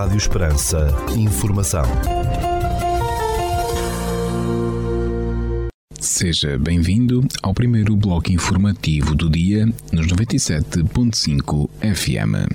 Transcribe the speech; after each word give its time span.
Rádio 0.00 0.16
Esperança. 0.16 0.88
Informação. 1.14 1.84
Seja 6.00 6.58
bem-vindo 6.58 7.20
ao 7.42 7.52
primeiro 7.52 7.94
bloco 7.94 8.32
informativo 8.32 9.14
do 9.14 9.28
dia 9.28 9.66
nos 9.92 10.06
97.5 10.06 11.68
FM. 11.82 12.48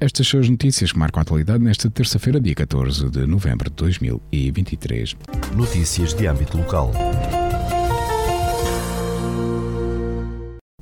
Estas 0.00 0.26
são 0.26 0.40
as 0.40 0.48
notícias 0.48 0.90
que 0.90 0.98
marcam 0.98 1.20
a 1.20 1.22
atualidade 1.22 1.62
nesta 1.62 1.88
terça-feira, 1.88 2.40
dia 2.40 2.56
14 2.56 3.08
de 3.08 3.24
novembro 3.24 3.70
de 3.70 3.76
2023. 3.76 5.14
Notícias 5.54 6.12
de 6.12 6.26
âmbito 6.26 6.58
local. 6.58 6.90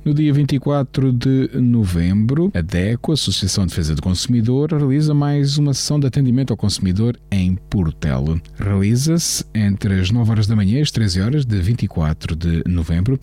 No 0.05 0.13
dia 0.13 0.33
24 0.33 1.13
de 1.13 1.49
novembro, 1.53 2.51
a 2.53 2.59
DECO, 2.59 3.13
Associação 3.13 3.65
de 3.65 3.69
Defesa 3.69 3.95
do 3.95 4.01
Consumidor, 4.01 4.73
realiza 4.73 5.13
mais 5.13 5.57
uma 5.57 5.73
sessão 5.73 5.97
de 5.97 6.05
atendimento 6.05 6.51
ao 6.51 6.57
consumidor 6.57 7.17
em 7.31 7.55
Portelo. 7.69 8.41
Realiza-se 8.59 9.45
entre 9.55 9.97
as 9.97 10.11
9 10.11 10.29
horas 10.29 10.45
da 10.45 10.57
manhã 10.57 10.79
e 10.79 10.81
as 10.81 10.91
13 10.91 11.21
horas 11.21 11.45
de 11.45 11.57
24 11.57 12.35
de 12.35 12.63
novembro 12.67 13.17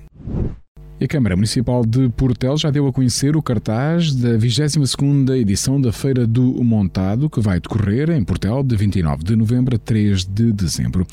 A 1.00 1.08
Câmara 1.08 1.34
Municipal 1.34 1.84
de 1.84 2.08
Portel 2.10 2.56
já 2.56 2.70
deu 2.70 2.86
a 2.86 2.92
conhecer 2.92 3.36
o 3.36 3.42
cartaz 3.42 4.14
da 4.14 4.38
22ª 4.38 5.36
edição 5.36 5.80
da 5.80 5.92
Feira 5.92 6.24
do 6.24 6.62
Montado, 6.62 7.28
que 7.28 7.40
vai 7.40 7.58
decorrer 7.58 8.10
em 8.10 8.22
Portel 8.24 8.62
de 8.62 8.76
29 8.76 9.24
de 9.24 9.34
novembro 9.34 9.74
a 9.74 9.78
3 9.78 10.24
de 10.24 10.52
dezembro. 10.52 11.04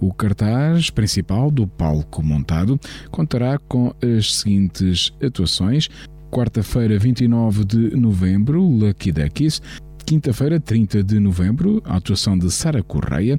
O 0.00 0.12
cartaz 0.12 0.90
principal 0.90 1.52
do 1.52 1.68
palco 1.68 2.20
montado 2.20 2.80
contará 3.12 3.58
com 3.58 3.94
as 4.02 4.34
seguintes 4.34 5.12
atuações: 5.22 5.88
quarta-feira, 6.32 6.98
29 6.98 7.64
de 7.64 7.96
novembro, 7.96 8.60
Lucky 8.60 9.12
Duckies, 9.12 9.62
quinta-feira, 10.08 10.58
30 10.58 11.02
de 11.02 11.20
novembro, 11.20 11.82
a 11.84 11.96
atuação 11.96 12.38
de 12.38 12.50
Sara 12.50 12.82
Correia. 12.82 13.38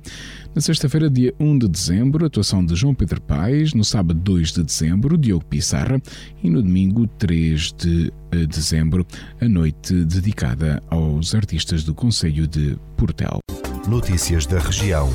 Na 0.54 0.62
sexta-feira, 0.62 1.10
dia 1.10 1.34
1 1.40 1.58
de 1.58 1.68
dezembro, 1.68 2.24
a 2.24 2.28
atuação 2.28 2.64
de 2.64 2.76
João 2.76 2.94
Pedro 2.94 3.20
Paes. 3.22 3.74
No 3.74 3.84
sábado, 3.84 4.20
2 4.20 4.52
de 4.52 4.64
dezembro, 4.64 5.18
Diogo 5.18 5.44
Pissarra. 5.46 6.00
E 6.44 6.48
no 6.48 6.62
domingo, 6.62 7.08
3 7.18 7.74
de 7.74 8.14
eh, 8.32 8.46
dezembro, 8.46 9.04
a 9.42 9.50
noite 9.50 10.06
dedicada 10.06 10.80
aos 10.92 11.34
artistas 11.34 11.84
do 11.84 11.96
Conselho 11.96 12.48
de 12.48 12.78
Portel. 12.96 13.40
Notícias 13.88 14.46
da 14.46 14.60
região. 14.60 15.10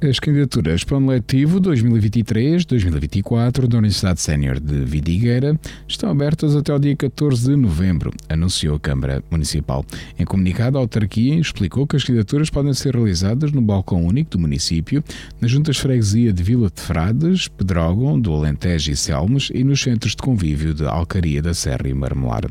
As 0.00 0.20
candidaturas 0.20 0.84
para 0.84 0.94
o 0.94 0.98
ano 0.98 1.08
letivo 1.08 1.60
2023-2024 1.60 3.66
da 3.66 3.78
Universidade 3.78 4.20
Sénior 4.20 4.60
de 4.60 4.84
Vidigueira 4.84 5.58
estão 5.88 6.08
abertas 6.08 6.54
até 6.54 6.72
o 6.72 6.78
dia 6.78 6.94
14 6.94 7.50
de 7.50 7.56
novembro, 7.56 8.12
anunciou 8.28 8.76
a 8.76 8.80
Câmara 8.80 9.24
Municipal. 9.28 9.84
Em 10.16 10.24
comunicado, 10.24 10.78
a 10.78 10.80
autarquia 10.80 11.34
explicou 11.34 11.84
que 11.84 11.96
as 11.96 12.04
candidaturas 12.04 12.48
podem 12.48 12.72
ser 12.74 12.94
realizadas 12.94 13.50
no 13.50 13.60
balcão 13.60 14.04
único 14.04 14.30
do 14.30 14.38
município, 14.38 15.02
nas 15.40 15.50
juntas 15.50 15.78
freguesia 15.78 16.32
de 16.32 16.44
Vila 16.44 16.70
de 16.72 16.80
Frades, 16.80 17.48
Pedrógão, 17.48 18.20
do 18.20 18.32
Alentejo 18.32 18.92
e 18.92 18.96
Selmes 18.96 19.50
e 19.52 19.64
nos 19.64 19.82
centros 19.82 20.12
de 20.12 20.18
convívio 20.18 20.74
de 20.74 20.84
Alcaria 20.84 21.42
da 21.42 21.52
Serra 21.52 21.88
e 21.88 21.92
Marmelar. 21.92 22.44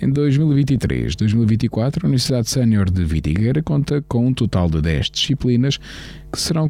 Em 0.00 0.12
2023-2024, 0.12 2.04
a 2.04 2.06
Universidade 2.06 2.48
Sénior 2.48 2.88
de 2.88 3.04
Vidigueira 3.04 3.60
conta 3.64 4.00
com 4.02 4.28
um 4.28 4.32
total 4.32 4.70
de 4.70 4.80
10 4.80 5.10
disciplinas 5.10 5.80
que 6.34 6.40
serão 6.40 6.68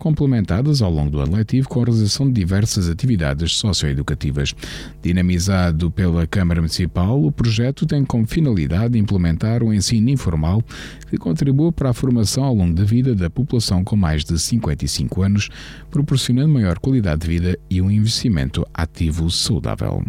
ao 0.82 0.90
longo 0.90 1.10
do 1.10 1.20
ano 1.20 1.36
letivo 1.36 1.68
com 1.68 1.80
a 1.80 1.84
realização 1.84 2.26
de 2.26 2.34
diversas 2.34 2.88
atividades 2.88 3.52
socioeducativas. 3.52 4.54
Dinamizado 5.02 5.90
pela 5.90 6.26
Câmara 6.26 6.60
Municipal, 6.60 7.22
o 7.22 7.32
projeto 7.32 7.86
tem 7.86 8.04
como 8.04 8.26
finalidade 8.26 8.98
implementar 8.98 9.62
o 9.62 9.66
um 9.66 9.72
ensino 9.74 10.10
informal 10.10 10.62
que 11.10 11.18
contribua 11.18 11.72
para 11.72 11.90
a 11.90 11.94
formação 11.94 12.44
ao 12.44 12.54
longo 12.54 12.74
da 12.74 12.84
vida 12.84 13.14
da 13.14 13.28
população 13.28 13.82
com 13.82 13.96
mais 13.96 14.24
de 14.24 14.38
55 14.38 15.22
anos, 15.22 15.48
proporcionando 15.90 16.52
maior 16.52 16.78
qualidade 16.78 17.22
de 17.22 17.28
vida 17.28 17.58
e 17.68 17.80
um 17.82 17.90
investimento 17.90 18.66
ativo 18.72 19.30
saudável. 19.30 20.04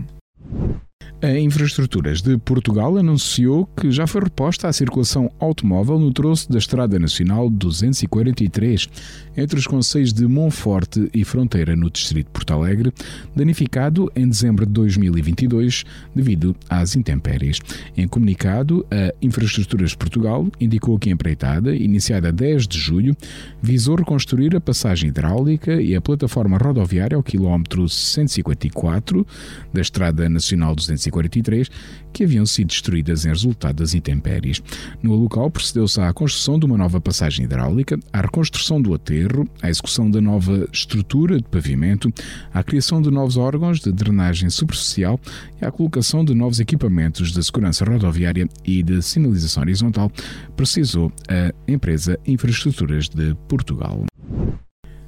A 1.26 1.40
Infraestruturas 1.40 2.22
de 2.22 2.38
Portugal 2.38 2.96
anunciou 2.98 3.68
que 3.76 3.90
já 3.90 4.06
foi 4.06 4.22
reposta 4.22 4.68
a 4.68 4.74
circulação 4.74 5.32
automóvel 5.40 5.98
no 5.98 6.14
troço 6.14 6.52
da 6.52 6.60
Estrada 6.60 7.00
Nacional 7.00 7.50
243, 7.50 8.88
entre 9.36 9.58
os 9.58 9.66
conselhos 9.66 10.14
de 10.14 10.28
Monforte 10.28 11.10
e 11.12 11.24
Fronteira, 11.24 11.76
no 11.76 11.90
distrito 11.90 12.28
de 12.28 12.32
Porto 12.32 12.54
Alegre, 12.54 12.94
danificado 13.36 14.12
em 14.16 14.30
dezembro 14.30 14.68
de 14.68 14.74
2022 14.74 15.84
devido 16.14 16.56
às 16.70 16.96
intempéries. 16.96 17.60
Em 17.98 18.08
comunicado, 18.08 18.86
a 18.92 19.12
Infraestruturas 19.20 19.90
de 19.90 19.98
Portugal 19.98 20.48
indicou 20.62 21.00
que 21.00 21.10
a 21.10 21.12
empreitada, 21.12 21.76
iniciada 21.76 22.28
a 22.28 22.32
10 22.32 22.68
de 22.68 22.78
julho, 22.78 23.18
visou 23.60 23.96
reconstruir 23.96 24.56
a 24.56 24.62
passagem 24.62 25.10
hidráulica 25.10 25.82
e 25.82 25.96
a 25.96 26.02
plataforma 26.02 26.60
rodoviária 26.60 27.18
ao 27.18 27.24
quilómetro 27.24 27.90
154 27.90 29.26
da 29.74 29.82
Estrada 29.82 30.30
Nacional 30.30 30.76
243 30.76 31.15
43 31.16 31.70
que 32.12 32.24
haviam 32.24 32.46
sido 32.46 32.68
destruídas 32.68 33.26
em 33.26 33.30
resultado 33.30 33.78
das 33.78 33.94
intempéries. 33.94 34.62
No 35.02 35.16
local 35.16 35.50
procedeu-se 35.50 36.00
à 36.00 36.12
construção 36.14 36.60
de 36.60 36.66
uma 36.66 36.78
nova 36.78 37.00
passagem 37.00 37.46
hidráulica, 37.46 38.00
à 38.12 38.22
reconstrução 38.22 38.82
do 38.82 38.94
aterro, 38.94 39.48
à 39.62 39.70
execução 39.70 40.10
da 40.10 40.22
nova 40.22 40.68
estrutura 40.72 41.38
de 41.38 41.44
pavimento, 41.44 42.12
à 42.54 42.64
criação 42.64 43.02
de 43.02 43.10
novos 43.12 43.38
órgãos 43.38 43.80
de 43.80 43.92
drenagem 43.92 44.50
superficial 44.50 45.20
e 45.62 45.66
à 45.66 45.72
colocação 45.72 46.24
de 46.24 46.34
novos 46.34 46.60
equipamentos 46.60 47.32
de 47.32 47.44
segurança 47.44 47.86
rodoviária 47.86 48.48
e 48.64 48.84
de 48.84 49.02
sinalização 49.02 49.64
horizontal, 49.64 50.12
precisou 50.56 51.12
a 51.28 51.54
empresa 51.70 52.20
Infraestruturas 52.26 53.10
de 53.10 53.36
Portugal 53.48 54.06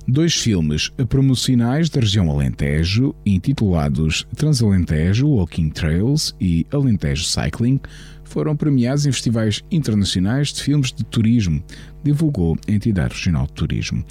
dois 0.08 0.34
filmes 0.34 0.92
promocionais 1.10 1.90
da 1.90 2.00
região 2.00 2.32
Alentejo, 2.32 3.14
intitulados 3.26 4.26
Transalentejo 4.36 5.28
Walking 5.28 5.70
Trails 5.70 6.34
e 6.40 6.66
Alentejo 6.72 7.26
Cycling, 7.26 7.80
foram 8.28 8.56
premiados 8.56 9.06
em 9.06 9.12
festivais 9.12 9.64
internacionais 9.72 10.50
de 10.50 10.62
filmes 10.62 10.92
de 10.92 11.04
turismo, 11.04 11.64
divulgou 12.04 12.58
a 12.68 12.72
entidade 12.72 13.14
regional 13.16 13.48
de 13.48 13.54
turismo. 13.54 14.04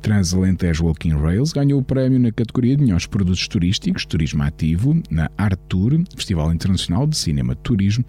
Transalentejo 0.00 0.84
Walking 0.84 1.16
Rails 1.16 1.52
ganhou 1.52 1.80
o 1.80 1.84
prémio 1.84 2.18
na 2.18 2.30
categoria 2.30 2.76
de 2.76 2.82
melhores 2.82 3.06
produtos 3.06 3.48
turísticos, 3.48 4.04
turismo 4.04 4.42
ativo, 4.42 5.00
na 5.10 5.30
Art 5.38 5.58
Tour, 5.68 6.02
Festival 6.14 6.52
Internacional 6.52 7.06
de 7.06 7.16
Cinema 7.16 7.54
de 7.54 7.60
Turismo, 7.62 8.04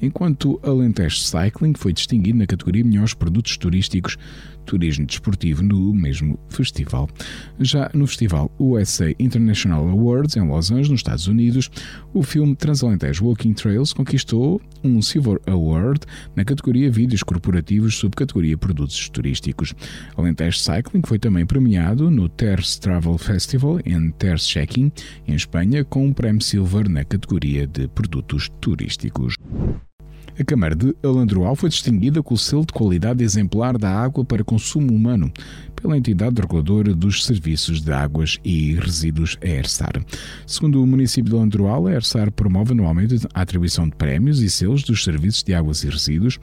enquanto 0.00 0.60
Alentejo 0.62 1.16
Cycling 1.16 1.74
foi 1.76 1.92
distinguido 1.92 2.38
na 2.38 2.46
categoria 2.46 2.84
melhores 2.84 3.14
produtos 3.14 3.56
turísticos, 3.56 4.16
turismo 4.64 5.04
desportivo 5.06 5.62
no 5.62 5.92
mesmo 5.92 6.38
festival. 6.48 7.08
Já 7.58 7.90
no 7.92 8.06
festival 8.06 8.50
USA 8.58 9.12
International 9.18 9.88
Awards 9.88 10.36
em 10.36 10.46
Los 10.46 10.70
Angeles, 10.70 10.90
nos 10.90 11.00
Estados 11.00 11.26
Unidos, 11.26 11.68
o 12.14 12.22
filme 12.22 12.54
Transalentejo 12.54 13.24
Walking 13.24 13.54
Trails 13.54 13.92
conquistou 13.92 14.60
um 14.84 15.02
Silver 15.10 15.40
Award 15.46 16.06
na 16.36 16.44
categoria 16.44 16.90
Vídeos 16.90 17.22
Corporativos, 17.22 17.96
subcategoria 17.96 18.56
Produtos 18.56 19.08
Turísticos. 19.08 19.74
Alentejo 20.16 20.58
Cycling 20.58 21.02
foi 21.04 21.18
também 21.18 21.44
premiado 21.44 22.10
no 22.10 22.28
Terce 22.28 22.80
Travel 22.80 23.18
Festival 23.18 23.80
em 23.84 24.10
Terce 24.12 24.48
Checking, 24.48 24.92
em 25.26 25.34
Espanha, 25.34 25.84
com 25.84 26.06
um 26.06 26.12
prémio 26.12 26.42
Silver 26.42 26.88
na 26.88 27.04
categoria 27.04 27.66
de 27.66 27.88
Produtos 27.88 28.48
Turísticos. 28.60 29.34
A 30.38 30.44
Câmara 30.44 30.74
de 30.74 30.94
Alandroal 31.02 31.54
foi 31.54 31.68
distinguida 31.68 32.22
com 32.22 32.34
o 32.34 32.38
selo 32.38 32.64
de 32.64 32.72
qualidade 32.72 33.22
exemplar 33.22 33.76
da 33.76 33.90
água 33.90 34.24
para 34.24 34.44
consumo 34.44 34.92
humano 34.92 35.32
pela 35.80 35.96
entidade 35.96 36.40
reguladora 36.40 36.94
dos 36.94 37.24
serviços 37.24 37.80
de 37.80 37.92
águas 37.92 38.38
e 38.44 38.74
resíduos, 38.74 39.36
ERSAR. 39.40 40.04
Segundo 40.46 40.82
o 40.82 40.86
município 40.86 41.30
de 41.30 41.36
Alandroal, 41.36 41.86
a 41.86 41.92
ERSAR 41.92 42.30
promove 42.30 42.72
anualmente 42.72 43.26
a 43.34 43.40
atribuição 43.42 43.88
de 43.88 43.96
prémios 43.96 44.40
e 44.40 44.50
selos 44.50 44.82
dos 44.82 45.02
serviços 45.02 45.42
de 45.42 45.54
águas 45.54 45.82
e 45.82 45.88
resíduos 45.88 46.38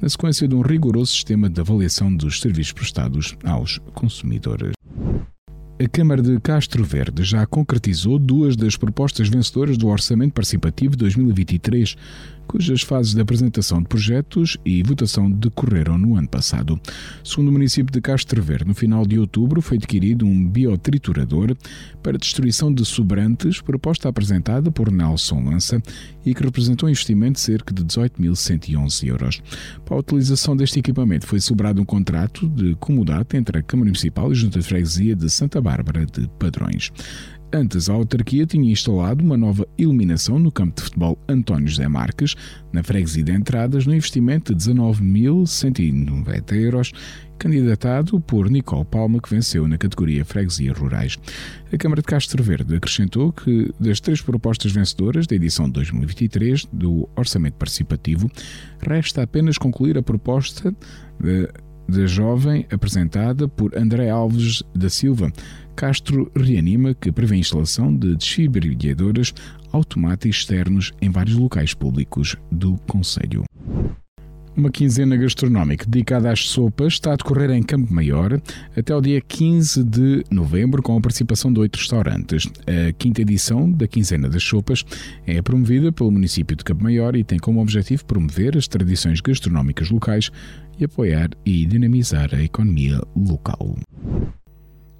na 0.00 0.08
sequência 0.08 0.46
de 0.46 0.54
um 0.54 0.60
rigoroso 0.60 1.12
sistema 1.12 1.48
de 1.48 1.60
avaliação 1.60 2.14
dos 2.14 2.40
serviços 2.40 2.72
prestados 2.72 3.36
aos 3.44 3.78
consumidores. 3.94 4.72
A 5.82 5.88
Câmara 5.88 6.22
de 6.22 6.38
Castro 6.38 6.84
Verde 6.84 7.24
já 7.24 7.44
concretizou 7.44 8.16
duas 8.16 8.54
das 8.54 8.76
propostas 8.76 9.28
vencedoras 9.28 9.76
do 9.76 9.88
Orçamento 9.88 10.32
Participativo 10.32 10.96
2023 10.96 11.96
cujas 12.46 12.82
fases 12.82 13.14
de 13.14 13.20
apresentação 13.20 13.80
de 13.80 13.88
projetos 13.88 14.56
e 14.64 14.82
votação 14.82 15.30
decorreram 15.30 15.98
no 15.98 16.16
ano 16.16 16.28
passado. 16.28 16.80
Segundo 17.24 17.48
o 17.48 17.52
município 17.52 17.92
de 17.92 18.00
Castro 18.00 18.42
Verde, 18.42 18.66
no 18.66 18.74
final 18.74 19.06
de 19.06 19.18
outubro 19.18 19.60
foi 19.60 19.76
adquirido 19.76 20.24
um 20.26 20.48
biotriturador 20.48 21.56
para 22.02 22.18
destruição 22.18 22.72
de 22.72 22.84
sobrantes, 22.84 23.60
proposta 23.60 24.08
apresentada 24.08 24.70
por 24.70 24.90
Nelson 24.90 25.44
Lança 25.44 25.82
e 26.24 26.34
que 26.34 26.42
representou 26.42 26.88
um 26.88 26.90
investimento 26.90 27.34
de 27.34 27.40
cerca 27.40 27.72
de 27.72 27.84
18.111 27.84 29.06
euros. 29.06 29.42
Para 29.84 29.96
a 29.96 30.00
utilização 30.00 30.56
deste 30.56 30.78
equipamento 30.78 31.26
foi 31.26 31.40
celebrado 31.40 31.80
um 31.80 31.84
contrato 31.84 32.48
de 32.48 32.74
comodato 32.76 33.36
entre 33.36 33.58
a 33.58 33.62
Câmara 33.62 33.88
Municipal 33.88 34.28
e 34.28 34.32
a 34.32 34.34
Junta 34.34 34.58
de 34.58 34.66
Freguesia 34.66 35.16
de 35.16 35.28
Santa 35.30 35.60
Bárbara 35.60 36.06
de 36.06 36.28
Padrões. 36.38 36.92
Antes, 37.54 37.90
a 37.90 37.92
autarquia 37.92 38.46
tinha 38.46 38.72
instalado 38.72 39.22
uma 39.22 39.36
nova 39.36 39.68
iluminação 39.76 40.38
no 40.38 40.50
campo 40.50 40.76
de 40.76 40.84
futebol 40.84 41.18
António 41.28 41.68
José 41.68 41.86
Marques, 41.86 42.34
na 42.72 42.82
freguesia 42.82 43.22
de 43.22 43.30
entradas, 43.32 43.84
no 43.84 43.94
investimento 43.94 44.54
de 44.54 44.70
19.190 44.72 46.52
euros, 46.54 46.92
candidatado 47.38 48.18
por 48.22 48.48
Nicole 48.48 48.86
Palma, 48.86 49.20
que 49.20 49.28
venceu 49.28 49.68
na 49.68 49.76
categoria 49.76 50.24
Freguesias 50.24 50.78
Rurais. 50.78 51.18
A 51.70 51.76
Câmara 51.76 52.00
de 52.00 52.06
Castro 52.06 52.42
Verde 52.42 52.74
acrescentou 52.74 53.30
que, 53.34 53.70
das 53.78 54.00
três 54.00 54.22
propostas 54.22 54.72
vencedoras 54.72 55.26
da 55.26 55.36
edição 55.36 55.66
de 55.66 55.72
2023 55.72 56.66
do 56.72 57.06
Orçamento 57.14 57.56
Participativo, 57.56 58.30
resta 58.80 59.24
apenas 59.24 59.58
concluir 59.58 59.98
a 59.98 60.02
proposta 60.02 60.74
de 61.20 61.50
da 61.92 62.06
jovem 62.06 62.66
apresentada 62.72 63.46
por 63.46 63.76
André 63.76 64.08
Alves 64.08 64.62
da 64.74 64.88
Silva. 64.88 65.30
Castro 65.76 66.30
reanima 66.34 66.94
que 66.94 67.12
prevê 67.12 67.36
a 67.36 67.38
instalação 67.38 67.94
de 67.94 68.16
desfibriladores 68.16 69.34
automáticos 69.70 70.38
externos 70.38 70.92
em 71.00 71.10
vários 71.10 71.36
locais 71.36 71.74
públicos 71.74 72.36
do 72.50 72.76
Conselho. 72.88 73.44
Uma 74.54 74.70
quinzena 74.70 75.16
gastronómica 75.16 75.86
dedicada 75.86 76.30
às 76.30 76.46
sopas 76.46 76.92
está 76.92 77.14
a 77.14 77.16
decorrer 77.16 77.50
em 77.52 77.62
Campo 77.62 77.92
Maior 77.92 78.38
até 78.76 78.94
o 78.94 79.00
dia 79.00 79.18
15 79.18 79.82
de 79.82 80.24
novembro, 80.30 80.82
com 80.82 80.94
a 80.94 81.00
participação 81.00 81.50
de 81.50 81.58
oito 81.58 81.76
restaurantes. 81.76 82.46
A 82.66 82.92
quinta 82.92 83.22
edição 83.22 83.70
da 83.70 83.88
Quinzena 83.88 84.28
das 84.28 84.42
Sopas 84.42 84.84
é 85.26 85.40
promovida 85.40 85.90
pelo 85.90 86.10
município 86.10 86.54
de 86.54 86.64
Campo 86.64 86.84
Maior 86.84 87.16
e 87.16 87.24
tem 87.24 87.38
como 87.38 87.62
objetivo 87.62 88.04
promover 88.04 88.54
as 88.54 88.68
tradições 88.68 89.22
gastronómicas 89.22 89.88
locais 89.88 90.30
e 90.78 90.84
apoiar 90.84 91.30
e 91.44 91.64
dinamizar 91.66 92.34
a 92.34 92.42
economia 92.42 93.00
local. 93.16 93.76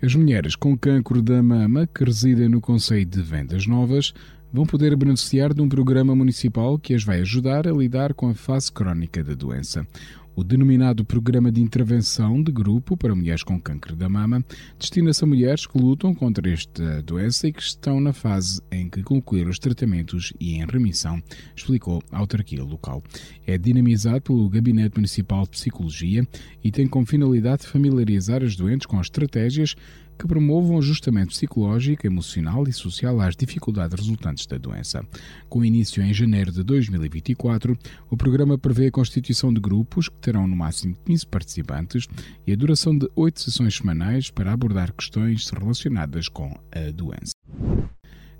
As 0.03 0.15
mulheres 0.15 0.57
com 0.57 0.77
cancro 0.77 1.23
da 1.23 1.43
mama 1.43 1.87
que 1.87 2.05
residem 2.05 2.49
no 2.49 2.61
Conselho 2.61 3.05
de 3.05 3.23
Vendas 3.23 3.67
Novas 3.67 4.13
vão 4.53 4.67
poder 4.67 4.95
beneficiar 4.97 5.55
de 5.55 5.63
um 5.63 5.69
programa 5.69 6.15
municipal 6.15 6.79
que 6.79 6.93
as 6.95 7.03
vai 7.03 7.21
ajudar 7.21 7.67
a 7.67 7.73
lidar 7.73 8.13
com 8.13 8.29
a 8.29 8.35
fase 8.35 8.71
crónica 8.71 9.25
da 9.25 9.35
doença. 9.35 9.87
O 10.35 10.43
denominado 10.43 11.05
Programa 11.05 11.53
de 11.53 11.61
Intervenção 11.61 12.43
de 12.43 12.51
Grupo 12.51 12.97
para 12.97 13.15
Mulheres 13.15 13.43
com 13.43 13.61
Câncer 13.61 13.95
da 13.95 14.09
Mama 14.09 14.43
destina-se 14.79 15.23
a 15.23 15.27
mulheres 15.27 15.67
que 15.67 15.77
lutam 15.77 16.15
contra 16.15 16.51
esta 16.51 17.03
doença 17.03 17.49
e 17.49 17.53
que 17.53 17.61
estão 17.61 18.01
na 18.01 18.15
fase 18.15 18.63
em 18.71 18.89
que 18.89 19.03
concluíram 19.03 19.51
os 19.51 19.59
tratamentos 19.59 20.33
e 20.41 20.55
em 20.55 20.65
remissão, 20.65 21.23
explicou 21.55 22.03
a 22.11 22.19
autarquia 22.19 22.65
local. 22.65 23.03
É 23.47 23.59
dinamizado 23.59 24.23
pelo 24.23 24.49
Gabinete 24.49 24.97
Municipal 24.97 25.43
de 25.45 25.51
Psicologia 25.51 26.27
e 26.65 26.73
tem 26.73 26.87
como 26.87 27.05
finalidade 27.05 27.67
familiarizar 27.67 28.43
as 28.43 28.57
doentes 28.57 28.87
com 28.87 28.99
as 28.99 29.09
estratégias 29.09 29.77
que 30.19 30.27
promovam 30.27 30.79
ajustamento 30.79 31.29
psicológico, 31.29 32.07
emocional 32.07 32.65
e 32.69 32.73
social 32.73 33.21
às 33.21 33.37
dificuldades 33.37 33.99
resultantes 33.99 34.47
da 34.47 34.59
doença. 34.59 35.05
Com 35.49 35.65
início 35.65 36.03
em 36.03 36.13
janeiro 36.13 36.53
de 36.53 36.63
2024, 36.63 37.77
o 38.11 38.17
programa 38.17 38.57
prevê 38.57 38.87
a 38.87 38.93
constituição 38.93 39.53
de 39.53 39.61
grupos 39.61 40.09
que 40.09 40.17
terão 40.17 40.47
no 40.47 40.57
máximo 40.57 40.97
15 41.05 41.27
participantes 41.27 42.09
e 42.47 42.53
a 42.53 42.57
duração 42.57 42.97
de 42.97 43.09
8 43.15 43.41
sessões 43.41 43.77
semanais 43.77 44.31
para 44.31 44.53
abordar 44.53 44.93
questões 44.93 45.49
relacionadas 45.51 46.29
com 46.29 46.55
a 46.71 46.91
doença. 46.91 47.33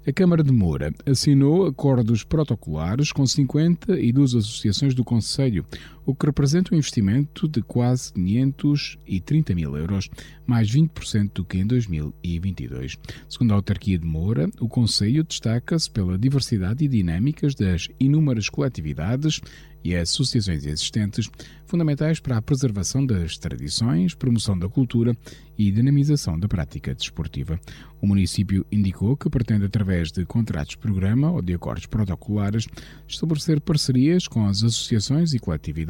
A 0.05 0.13
Câmara 0.13 0.43
de 0.43 0.51
Moura 0.51 0.93
assinou 1.07 1.65
acordos 1.65 2.25
protocolares 2.25 3.13
com 3.13 3.25
52 3.25 4.35
associações 4.35 4.97
do 4.97 5.05
Conselho, 5.05 5.65
o 6.05 6.15
que 6.15 6.27
representa 6.27 6.75
um 6.75 6.79
investimento 6.79 7.49
de 7.49 7.63
quase 7.63 8.13
530 8.13 9.55
mil 9.55 9.77
euros, 9.77 10.11
mais 10.47 10.71
20% 10.71 11.31
do 11.35 11.45
que 11.45 11.59
em 11.59 11.67
2022. 11.67 12.99
Segundo 13.29 13.53
a 13.53 13.55
autarquia 13.55 13.99
de 13.99 14.07
Moura, 14.07 14.51
o 14.61 14.69
Conselho 14.69 15.25
destaca-se 15.25 15.91
pela 15.91 16.19
diversidade 16.19 16.85
e 16.85 16.89
dinâmicas 16.89 17.55
das 17.55 17.89
inúmeras 17.99 18.49
coletividades 18.49 19.41
e 19.85 19.97
associações 19.97 20.65
existentes, 20.65 21.29
fundamentais 21.67 22.21
para 22.21 22.37
a 22.37 22.43
preservação 22.43 23.05
das 23.05 23.37
tradições, 23.37 24.15
promoção 24.15 24.59
da 24.59 24.69
cultura 24.69 25.17
e 25.59 25.71
dinamização 25.71 26.39
da 26.39 26.49
prática 26.49 26.95
desportiva. 26.95 27.59
O 28.01 28.07
município 28.07 28.65
indicou 28.71 29.17
que 29.17 29.29
pretende, 29.29 29.65
através 29.65 30.11
de 30.11 30.25
contratos-programa 30.25 31.31
ou 31.31 31.43
de 31.43 31.55
acordos 31.55 31.87
protocolares, 31.87 32.67
estabelecer 33.09 33.61
parcerias 33.61 34.29
com 34.29 34.47
as 34.47 34.63
associações 34.63 35.33
e 35.35 35.39
coletividades, 35.39 35.83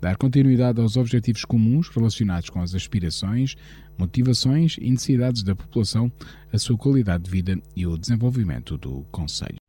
dar 0.00 0.16
continuidade 0.16 0.80
aos 0.80 0.96
objetivos 0.96 1.44
comuns 1.44 1.88
relacionados 1.88 2.50
com 2.50 2.60
as 2.60 2.74
aspirações, 2.74 3.56
motivações 3.98 4.76
e 4.80 4.90
necessidades 4.90 5.42
da 5.42 5.54
população, 5.54 6.10
a 6.52 6.58
sua 6.58 6.76
qualidade 6.76 7.24
de 7.24 7.30
vida 7.30 7.60
e 7.76 7.86
o 7.86 7.96
desenvolvimento 7.96 8.76
do 8.76 9.04
Conselho. 9.10 9.59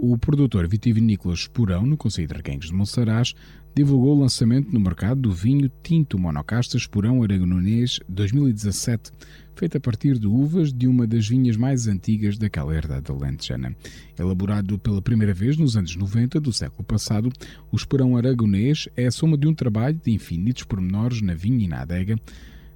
O 0.00 0.16
produtor 0.16 0.68
vitivinícola 0.68 1.34
Esporão, 1.34 1.84
no 1.84 1.96
Conselho 1.96 2.28
de 2.28 2.34
Requengos 2.34 2.68
de 2.68 2.72
Monsaraz, 2.72 3.34
divulgou 3.74 4.16
o 4.16 4.20
lançamento 4.20 4.72
no 4.72 4.78
mercado 4.78 5.22
do 5.22 5.32
vinho 5.32 5.68
Tinto 5.82 6.16
Monocasta 6.16 6.76
Esporão 6.76 7.20
Aragonês 7.20 7.98
2017, 8.08 9.10
feito 9.56 9.76
a 9.76 9.80
partir 9.80 10.16
de 10.16 10.28
uvas 10.28 10.72
de 10.72 10.86
uma 10.86 11.04
das 11.04 11.26
vinhas 11.26 11.56
mais 11.56 11.88
antigas 11.88 12.38
daquela 12.38 12.72
herdade 12.72 13.10
alentejana. 13.10 13.74
Elaborado 14.16 14.78
pela 14.78 15.02
primeira 15.02 15.34
vez 15.34 15.56
nos 15.56 15.76
anos 15.76 15.96
90 15.96 16.38
do 16.38 16.52
século 16.52 16.84
passado, 16.84 17.32
o 17.72 17.74
Esporão 17.74 18.16
Aragonês 18.16 18.88
é 18.96 19.06
a 19.06 19.10
soma 19.10 19.36
de 19.36 19.48
um 19.48 19.54
trabalho 19.54 20.00
de 20.00 20.12
infinitos 20.12 20.62
pormenores 20.62 21.20
na 21.20 21.34
vinha 21.34 21.64
e 21.64 21.68
na 21.68 21.80
adega, 21.80 22.16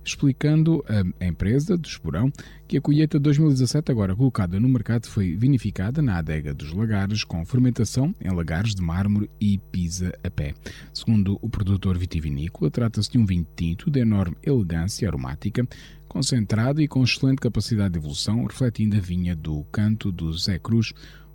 explicando 0.05 0.85
a 1.21 1.25
empresa 1.25 1.77
do 1.77 1.87
Esporão 1.87 2.33
que 2.67 2.77
a 2.77 2.81
colheita 2.81 3.19
de 3.19 3.25
2017, 3.25 3.91
agora 3.91 4.17
colocada 4.17 4.59
no 4.59 4.69
mercado, 4.69 5.07
foi 5.07 5.37
vinificada 5.37 6.01
na 6.01 6.19
adega 6.19 6.55
dos 6.55 6.73
lagares 6.73 7.25
com 7.25 7.45
fermentação 7.45 8.15
em 8.21 8.31
lagares 8.31 8.75
de 8.75 8.83
mármore 8.83 9.31
e 9.41 9.59
pisa 9.71 10.13
a 10.25 10.31
pé. 10.31 10.55
Segundo 10.93 11.39
o 11.43 11.49
produtor 11.49 11.99
vitivinícola, 11.99 12.71
trata-se 12.71 13.11
de 13.11 13.19
um 13.19 13.27
vinho 13.27 13.47
tinto 13.55 13.91
de 13.91 14.01
enorme 14.01 14.37
elegância 14.43 15.07
aromática, 15.07 15.67
concentrado 16.09 16.81
e 16.81 16.89
com 16.89 17.03
excelente 17.03 17.41
capacidade 17.41 17.93
de 17.93 17.99
evolução, 17.99 18.45
refletindo 18.45 18.97
a 18.97 19.01
vinha 19.01 19.37
do 19.37 19.65
Canto 19.65 20.11
do 20.11 20.33
Zé 20.33 20.59
Cruz, 20.59 20.93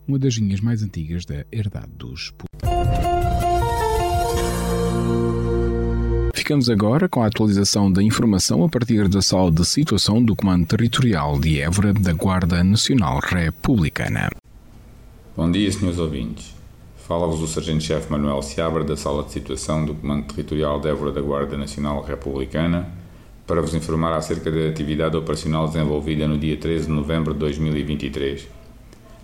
uma 0.07 0.17
das 0.17 0.35
vinhas 0.35 0.61
mais 0.61 0.81
antigas 0.81 1.25
da 1.25 1.45
herdade 1.51 1.91
dos 1.97 2.31
Ficamos 6.47 6.69
agora 6.69 7.09
com 7.09 7.21
a 7.21 7.27
atualização 7.27 7.91
da 7.91 8.01
informação 8.01 8.63
a 8.63 8.69
partir 8.69 9.09
da 9.09 9.21
sala 9.21 9.51
de 9.51 9.65
situação 9.65 10.23
do 10.23 10.33
Comando 10.33 10.65
Territorial 10.65 11.37
de 11.37 11.59
Évora 11.59 11.91
da 11.91 12.13
Guarda 12.13 12.63
Nacional 12.63 13.19
Republicana. 13.19 14.29
Bom 15.35 15.51
dia, 15.51 15.69
senhores 15.69 15.99
ouvintes. 15.99 16.55
Fala-vos 17.05 17.41
o 17.41 17.47
Sargento-Chefe 17.49 18.09
Manuel 18.09 18.41
Seabra 18.41 18.85
da 18.85 18.95
Sala 18.95 19.23
de 19.23 19.33
Situação 19.33 19.83
do 19.83 19.93
Comando 19.93 20.27
Territorial 20.27 20.79
de 20.79 20.87
Évora 20.87 21.11
da 21.11 21.19
Guarda 21.19 21.57
Nacional 21.57 22.01
Republicana 22.01 22.87
para 23.45 23.59
vos 23.59 23.73
informar 23.73 24.13
acerca 24.13 24.49
da 24.49 24.69
atividade 24.69 25.17
operacional 25.17 25.67
desenvolvida 25.67 26.29
no 26.29 26.37
dia 26.37 26.55
13 26.55 26.85
de 26.85 26.93
novembro 26.93 27.33
de 27.33 27.41
2023. 27.41 28.47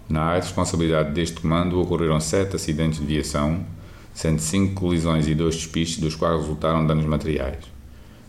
Na 0.10 0.24
área 0.24 0.42
de 0.42 0.48
responsabilidade 0.48 1.14
deste 1.14 1.40
comando 1.40 1.80
ocorreram 1.80 2.20
sete 2.20 2.58
acidentes 2.58 3.00
de 3.00 3.06
viação, 3.06 3.64
sendo 4.14 4.40
cinco 4.40 4.76
colisões 4.76 5.28
e 5.28 5.36
dois 5.36 5.56
despistes, 5.56 6.00
dos 6.00 6.16
quais 6.16 6.42
resultaram 6.42 6.86
danos 6.86 7.06
materiais. 7.06 7.74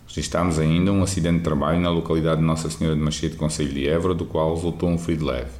Registámos 0.06 0.58
ainda 0.58 0.92
um 0.92 1.02
acidente 1.02 1.38
de 1.38 1.44
trabalho 1.44 1.80
na 1.80 1.90
localidade 1.90 2.40
de 2.40 2.46
Nossa 2.46 2.70
Senhora 2.70 2.96
de 2.96 3.02
Machete, 3.02 3.36
Conselho 3.36 3.72
de 3.72 3.88
Évora, 3.88 4.14
do 4.14 4.24
qual 4.24 4.54
resultou 4.54 4.88
um 4.88 4.98
ferido 4.98 5.26
leve. 5.26 5.50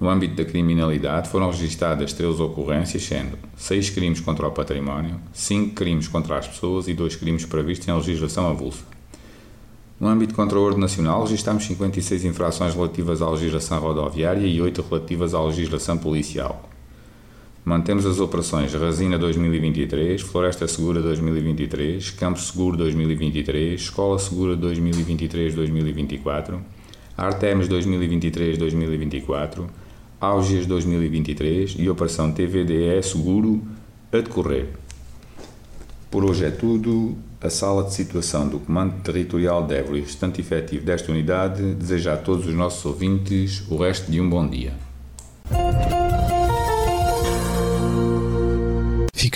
No 0.00 0.08
âmbito 0.08 0.34
da 0.34 0.46
criminalidade 0.46 1.28
foram 1.28 1.50
registadas 1.50 2.14
13 2.14 2.40
ocorrências, 2.40 3.02
sendo 3.02 3.36
6 3.56 3.90
crimes 3.90 4.20
contra 4.20 4.48
o 4.48 4.50
património, 4.50 5.20
5 5.34 5.74
crimes 5.74 6.08
contra 6.08 6.38
as 6.38 6.48
pessoas 6.48 6.88
e 6.88 6.94
2 6.94 7.16
crimes 7.16 7.44
previstos 7.44 7.86
em 7.86 7.92
legislação 7.92 8.48
avulsa. 8.48 8.82
No 10.00 10.08
âmbito 10.08 10.34
contra 10.34 10.58
o 10.58 10.62
ordem 10.62 10.80
nacional, 10.80 11.24
registámos 11.24 11.66
56 11.66 12.24
infrações 12.24 12.74
relativas 12.74 13.20
à 13.20 13.28
legislação 13.28 13.78
rodoviária 13.78 14.46
e 14.46 14.58
8 14.58 14.80
relativas 14.88 15.34
à 15.34 15.42
legislação 15.42 15.98
policial. 15.98 16.69
Mantemos 17.62 18.06
as 18.06 18.18
operações 18.18 18.72
Resina 18.72 19.18
2023, 19.18 20.22
Floresta 20.22 20.66
Segura 20.66 21.02
2023, 21.02 22.10
Campo 22.12 22.40
Seguro 22.40 22.74
2023, 22.78 23.78
Escola 23.78 24.18
Segura 24.18 24.56
2023-2024, 24.56 26.58
Artemis 27.18 27.68
2023-2024, 27.68 29.66
Auges 30.18 30.64
2023 30.64 31.76
e 31.78 31.90
Operação 31.90 32.32
TVDE 32.32 33.02
Seguro 33.02 33.60
a 34.10 34.16
decorrer. 34.16 34.68
Por 36.10 36.24
hoje 36.24 36.46
é 36.46 36.50
tudo. 36.50 37.14
A 37.42 37.48
sala 37.48 37.84
de 37.84 37.94
situação 37.94 38.48
do 38.48 38.58
Comando 38.58 39.02
Territorial 39.02 39.66
de 39.66 39.74
Évora 39.74 39.98
efetivo 39.98 40.84
desta 40.84 41.10
unidade 41.10 41.74
deseja 41.74 42.14
a 42.14 42.16
todos 42.18 42.46
os 42.46 42.54
nossos 42.54 42.84
ouvintes 42.84 43.64
o 43.70 43.78
resto 43.78 44.10
de 44.10 44.20
um 44.20 44.28
bom 44.28 44.46
dia. 44.46 44.89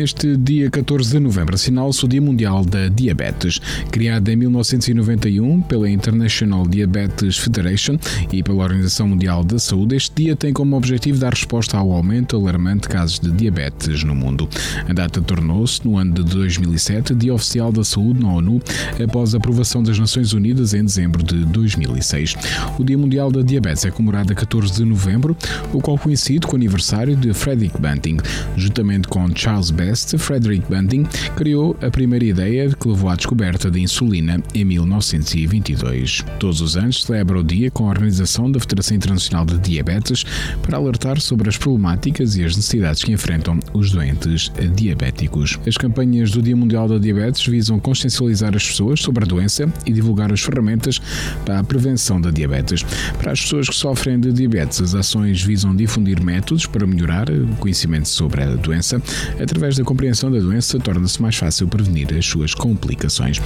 Neste 0.00 0.34
dia 0.34 0.70
14 0.70 1.10
de 1.10 1.18
novembro 1.18 1.54
assinala-se 1.54 2.02
o 2.06 2.08
Dia 2.08 2.22
Mundial 2.22 2.64
da 2.64 2.88
Diabetes. 2.88 3.60
Criado 3.90 4.26
em 4.30 4.36
1991 4.36 5.60
pela 5.60 5.90
International 5.90 6.66
Diabetes 6.66 7.36
Federation 7.36 7.98
e 8.32 8.42
pela 8.42 8.62
Organização 8.62 9.08
Mundial 9.08 9.44
da 9.44 9.58
Saúde, 9.58 9.96
este 9.96 10.22
dia 10.22 10.34
tem 10.34 10.54
como 10.54 10.74
objetivo 10.74 11.18
dar 11.18 11.34
resposta 11.34 11.76
ao 11.76 11.92
aumento 11.92 12.34
alarmante 12.34 12.84
de 12.84 12.88
casos 12.88 13.20
de 13.20 13.30
diabetes 13.30 14.02
no 14.02 14.14
mundo. 14.14 14.48
A 14.88 14.92
data 14.94 15.20
tornou-se, 15.20 15.86
no 15.86 15.98
ano 15.98 16.14
de 16.14 16.24
2007, 16.24 17.14
Dia 17.14 17.34
Oficial 17.34 17.70
da 17.70 17.84
Saúde 17.84 18.22
na 18.22 18.32
ONU, 18.32 18.58
após 19.04 19.34
a 19.34 19.36
aprovação 19.36 19.82
das 19.82 19.98
Nações 19.98 20.32
Unidas 20.32 20.72
em 20.72 20.82
dezembro 20.82 21.22
de 21.22 21.44
2006. 21.44 22.36
O 22.78 22.84
Dia 22.84 22.96
Mundial 22.96 23.30
da 23.30 23.42
Diabetes 23.42 23.84
é 23.84 23.90
comemorado 23.90 24.32
a 24.32 24.34
14 24.34 24.72
de 24.72 24.84
novembro, 24.86 25.36
o 25.74 25.80
qual 25.82 25.98
coincide 25.98 26.46
com 26.46 26.54
o 26.54 26.56
aniversário 26.56 27.14
de 27.14 27.34
Frederick 27.34 27.78
Banting, 27.78 28.16
juntamente 28.56 29.06
com 29.06 29.28
Charles 29.36 29.70
Best, 29.70 29.89
Frederick 29.90 30.70
Banting 30.70 31.04
criou 31.36 31.76
a 31.82 31.90
primeira 31.90 32.24
ideia 32.24 32.70
que 32.70 32.88
levou 32.88 33.10
à 33.10 33.16
descoberta 33.16 33.70
da 33.70 33.78
insulina 33.78 34.40
em 34.54 34.64
1922. 34.64 36.24
Todos 36.38 36.60
os 36.60 36.76
anos 36.76 37.02
celebra 37.02 37.40
o 37.40 37.42
dia 37.42 37.70
com 37.70 37.86
a 37.86 37.90
organização 37.90 38.50
da 38.50 38.60
Federação 38.60 38.96
Internacional 38.96 39.44
de 39.44 39.58
Diabetes 39.58 40.24
para 40.62 40.76
alertar 40.76 41.20
sobre 41.20 41.48
as 41.48 41.58
problemáticas 41.58 42.36
e 42.36 42.44
as 42.44 42.56
necessidades 42.56 43.02
que 43.02 43.10
enfrentam 43.10 43.58
os 43.72 43.90
doentes 43.90 44.52
diabéticos. 44.76 45.58
As 45.66 45.76
campanhas 45.76 46.30
do 46.30 46.40
Dia 46.40 46.56
Mundial 46.56 46.86
da 46.86 46.98
Diabetes 46.98 47.44
visam 47.44 47.80
consciencializar 47.80 48.54
as 48.54 48.66
pessoas 48.66 49.00
sobre 49.00 49.24
a 49.24 49.26
doença 49.26 49.72
e 49.84 49.92
divulgar 49.92 50.32
as 50.32 50.40
ferramentas 50.40 51.00
para 51.44 51.58
a 51.58 51.64
prevenção 51.64 52.20
da 52.20 52.30
diabetes. 52.30 52.84
Para 53.18 53.32
as 53.32 53.40
pessoas 53.42 53.68
que 53.68 53.74
sofrem 53.74 54.20
de 54.20 54.32
diabetes, 54.32 54.80
as 54.80 54.94
ações 54.94 55.42
visam 55.42 55.74
difundir 55.74 56.22
métodos 56.22 56.66
para 56.66 56.86
melhorar 56.86 57.28
o 57.28 57.48
conhecimento 57.56 58.08
sobre 58.08 58.42
a 58.42 58.54
doença 58.54 59.02
através 59.40 59.79
da 59.80 59.84
compreensão 59.84 60.30
da 60.30 60.38
doença, 60.38 60.78
torna-se 60.78 61.20
mais 61.20 61.36
fácil 61.36 61.66
prevenir 61.66 62.14
as 62.14 62.26
suas 62.26 62.54
complicações. 62.54 63.40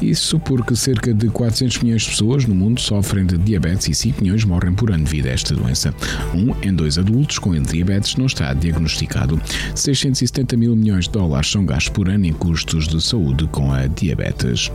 Isso 0.00 0.38
porque 0.38 0.74
cerca 0.76 1.12
de 1.12 1.28
400 1.28 1.78
milhões 1.80 2.02
de 2.02 2.10
pessoas 2.10 2.46
no 2.46 2.54
mundo 2.54 2.80
sofrem 2.80 3.26
de 3.26 3.36
diabetes 3.36 3.88
e 3.88 3.94
5 3.94 4.22
milhões 4.22 4.44
morrem 4.44 4.72
por 4.72 4.90
ano 4.90 5.04
devido 5.04 5.26
a 5.26 5.30
esta 5.30 5.54
doença. 5.54 5.94
Um 6.34 6.54
em 6.66 6.72
dois 6.72 6.98
adultos 6.98 7.38
com 7.38 7.52
diabetes 7.62 8.16
não 8.16 8.26
está 8.26 8.52
diagnosticado. 8.54 9.40
670 9.74 10.56
mil 10.56 10.76
milhões 10.76 11.04
de 11.06 11.12
dólares 11.12 11.50
são 11.50 11.64
gastos 11.64 11.92
por 11.92 12.08
ano 12.08 12.26
em 12.26 12.32
custos 12.32 12.86
de 12.86 13.00
saúde 13.02 13.46
com 13.48 13.72
a 13.72 13.86
diabetes. 13.86 14.70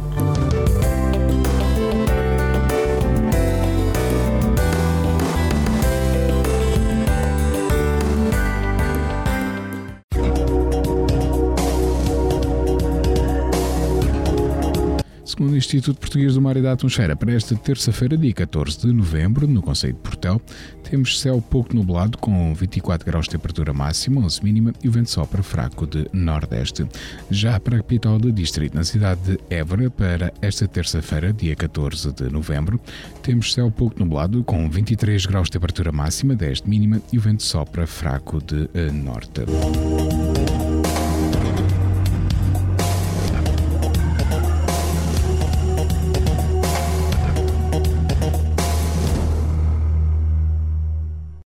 Instituto 15.67 16.00
Português 16.00 16.36
do 16.36 16.41
Mar 16.41 16.55
e 16.55 16.62
da 16.62 16.71
Atmosfera, 16.71 17.13
para 17.13 17.33
esta 17.33 17.53
terça-feira, 17.53 18.17
dia 18.17 18.31
14 18.31 18.88
de 18.88 18.93
novembro, 18.93 19.45
no 19.45 19.62
Conselho 19.62 19.95
de 19.95 20.00
Portel, 20.00 20.41
temos 20.89 21.19
céu 21.19 21.41
pouco 21.41 21.75
nublado, 21.75 22.17
com 22.17 22.55
24 22.55 23.05
graus 23.05 23.25
de 23.25 23.31
temperatura 23.31 23.74
máxima, 23.74 24.21
11 24.21 24.43
mínima, 24.45 24.74
e 24.81 24.88
o 24.88 24.91
vento 24.91 25.09
sopra 25.09 25.43
fraco 25.43 25.86
de 25.86 26.07
nordeste. 26.13 26.88
Já 27.29 27.59
para 27.59 27.75
a 27.75 27.79
capital 27.79 28.17
do 28.17 28.31
distrito, 28.31 28.75
na 28.75 28.86
cidade 28.86 29.19
de 29.24 29.39
Évora, 29.50 29.89
para 29.89 30.33
esta 30.41 30.65
terça-feira, 30.69 31.33
dia 31.33 31.53
14 31.53 32.13
de 32.13 32.29
novembro, 32.31 32.79
temos 33.21 33.53
céu 33.53 33.69
pouco 33.69 34.00
nublado, 34.00 34.45
com 34.45 34.69
23 34.69 35.25
graus 35.25 35.50
de 35.50 35.51
temperatura 35.51 35.91
máxima, 35.91 36.33
10 36.33 36.62
de 36.62 36.69
mínima, 36.69 37.01
e 37.12 37.17
o 37.17 37.21
vento 37.21 37.43
sopra 37.43 37.86
fraco 37.86 38.41
de 38.41 38.69
norte. 38.93 39.41